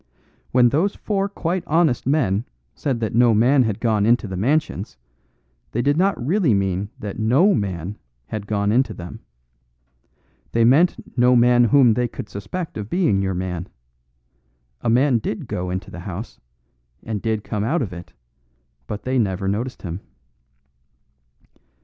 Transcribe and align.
When 0.51 0.69
those 0.69 0.95
four 0.95 1.29
quite 1.29 1.63
honest 1.67 2.07
men 2.07 2.43
said 2.73 3.01
that 3.01 3.13
no 3.13 3.35
man 3.35 3.61
had 3.61 3.79
gone 3.79 4.03
into 4.03 4.27
the 4.27 4.35
Mansions, 4.35 4.97
they 5.73 5.83
did 5.83 5.95
not 5.95 6.17
really 6.19 6.55
mean 6.55 6.89
that 6.97 7.19
no 7.19 7.53
man 7.53 7.99
had 8.25 8.47
gone 8.47 8.71
into 8.71 8.95
them. 8.95 9.19
They 10.53 10.65
meant 10.65 11.15
no 11.15 11.35
man 11.35 11.65
whom 11.65 11.93
they 11.93 12.07
could 12.07 12.29
suspect 12.29 12.77
of 12.79 12.89
being 12.89 13.21
your 13.21 13.35
man. 13.35 13.69
A 14.81 14.89
man 14.89 15.19
did 15.19 15.47
go 15.47 15.69
into 15.69 15.91
the 15.91 15.99
house, 15.99 16.39
and 17.03 17.21
did 17.21 17.43
come 17.43 17.63
out 17.63 17.83
of 17.83 17.93
it, 17.93 18.11
but 18.87 19.03
they 19.03 19.19
never 19.19 19.47
noticed 19.47 19.83
him." 19.83 19.99